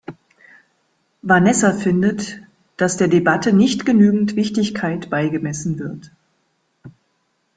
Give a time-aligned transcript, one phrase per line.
[1.21, 2.41] Vanessa findet,
[2.75, 6.09] dass der Debatte nicht genügend Wichtigkeit beigemessen wird.